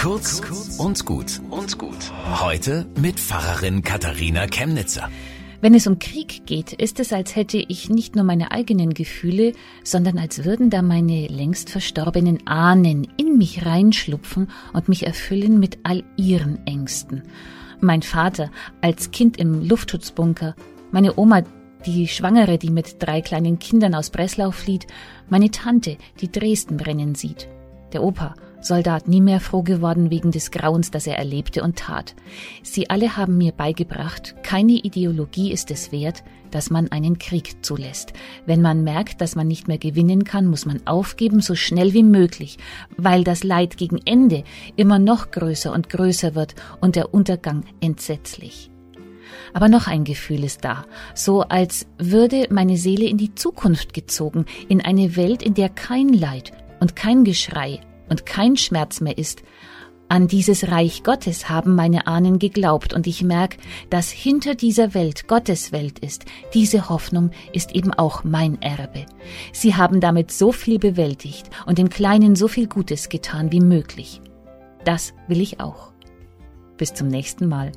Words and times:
Kurz 0.00 0.40
und 0.78 1.04
gut 1.04 1.42
und 1.50 1.76
gut. 1.76 2.10
Heute 2.40 2.86
mit 2.98 3.20
Pfarrerin 3.20 3.82
Katharina 3.82 4.46
Chemnitzer. 4.46 5.10
Wenn 5.60 5.74
es 5.74 5.86
um 5.86 5.98
Krieg 5.98 6.46
geht, 6.46 6.72
ist 6.72 7.00
es, 7.00 7.12
als 7.12 7.36
hätte 7.36 7.58
ich 7.58 7.90
nicht 7.90 8.16
nur 8.16 8.24
meine 8.24 8.50
eigenen 8.50 8.94
Gefühle, 8.94 9.52
sondern 9.84 10.16
als 10.16 10.46
würden 10.46 10.70
da 10.70 10.80
meine 10.80 11.26
längst 11.26 11.68
verstorbenen 11.68 12.46
Ahnen 12.46 13.08
in 13.18 13.36
mich 13.36 13.66
reinschlupfen 13.66 14.48
und 14.72 14.88
mich 14.88 15.06
erfüllen 15.06 15.60
mit 15.60 15.80
all 15.82 16.02
ihren 16.16 16.66
Ängsten. 16.66 17.24
Mein 17.80 18.00
Vater 18.00 18.50
als 18.80 19.10
Kind 19.10 19.36
im 19.36 19.68
Luftschutzbunker, 19.68 20.56
meine 20.92 21.18
Oma, 21.18 21.42
die 21.84 22.08
Schwangere, 22.08 22.56
die 22.56 22.70
mit 22.70 23.02
drei 23.02 23.20
kleinen 23.20 23.58
Kindern 23.58 23.94
aus 23.94 24.08
Breslau 24.08 24.50
flieht, 24.50 24.86
meine 25.28 25.50
Tante, 25.50 25.98
die 26.22 26.32
Dresden 26.32 26.78
brennen 26.78 27.14
sieht, 27.14 27.48
der 27.92 28.02
Opa, 28.02 28.34
Soldat, 28.60 29.08
nie 29.08 29.20
mehr 29.20 29.40
froh 29.40 29.62
geworden 29.62 30.10
wegen 30.10 30.32
des 30.32 30.50
Grauens, 30.50 30.90
das 30.90 31.06
er 31.06 31.16
erlebte 31.16 31.62
und 31.62 31.76
tat. 31.76 32.14
Sie 32.62 32.90
alle 32.90 33.16
haben 33.16 33.38
mir 33.38 33.52
beigebracht, 33.52 34.34
keine 34.42 34.72
Ideologie 34.72 35.50
ist 35.50 35.70
es 35.70 35.92
wert, 35.92 36.22
dass 36.50 36.68
man 36.68 36.90
einen 36.92 37.18
Krieg 37.18 37.64
zulässt. 37.64 38.12
Wenn 38.44 38.60
man 38.60 38.84
merkt, 38.84 39.20
dass 39.20 39.34
man 39.34 39.48
nicht 39.48 39.68
mehr 39.68 39.78
gewinnen 39.78 40.24
kann, 40.24 40.46
muss 40.46 40.66
man 40.66 40.86
aufgeben, 40.86 41.40
so 41.40 41.54
schnell 41.54 41.94
wie 41.94 42.02
möglich, 42.02 42.58
weil 42.96 43.24
das 43.24 43.44
Leid 43.44 43.76
gegen 43.76 43.98
Ende 44.04 44.44
immer 44.76 44.98
noch 44.98 45.30
größer 45.30 45.72
und 45.72 45.88
größer 45.88 46.34
wird 46.34 46.54
und 46.80 46.96
der 46.96 47.14
Untergang 47.14 47.64
entsetzlich. 47.80 48.70
Aber 49.54 49.68
noch 49.68 49.86
ein 49.86 50.04
Gefühl 50.04 50.44
ist 50.44 50.64
da, 50.64 50.84
so 51.14 51.42
als 51.42 51.86
würde 51.98 52.48
meine 52.50 52.76
Seele 52.76 53.06
in 53.06 53.16
die 53.16 53.34
Zukunft 53.34 53.94
gezogen, 53.94 54.44
in 54.68 54.80
eine 54.80 55.16
Welt, 55.16 55.42
in 55.42 55.54
der 55.54 55.68
kein 55.68 56.08
Leid 56.08 56.52
und 56.80 56.96
kein 56.96 57.24
Geschrei 57.24 57.80
und 58.10 58.26
kein 58.26 58.56
Schmerz 58.56 59.00
mehr 59.00 59.16
ist. 59.16 59.42
An 60.08 60.26
dieses 60.26 60.68
Reich 60.68 61.04
Gottes 61.04 61.48
haben 61.48 61.76
meine 61.76 62.08
Ahnen 62.08 62.40
geglaubt 62.40 62.92
und 62.92 63.06
ich 63.06 63.22
merke, 63.22 63.58
dass 63.90 64.10
hinter 64.10 64.56
dieser 64.56 64.92
Welt 64.92 65.28
Gottes 65.28 65.70
Welt 65.70 66.00
ist. 66.00 66.24
Diese 66.52 66.88
Hoffnung 66.88 67.30
ist 67.52 67.76
eben 67.76 67.94
auch 67.94 68.24
mein 68.24 68.60
Erbe. 68.60 69.06
Sie 69.52 69.76
haben 69.76 70.00
damit 70.00 70.32
so 70.32 70.50
viel 70.50 70.80
bewältigt 70.80 71.48
und 71.64 71.78
den 71.78 71.90
Kleinen 71.90 72.34
so 72.34 72.48
viel 72.48 72.66
Gutes 72.66 73.08
getan 73.08 73.52
wie 73.52 73.60
möglich. 73.60 74.20
Das 74.84 75.14
will 75.28 75.40
ich 75.40 75.60
auch. 75.60 75.92
Bis 76.76 76.92
zum 76.92 77.06
nächsten 77.06 77.46
Mal. 77.46 77.70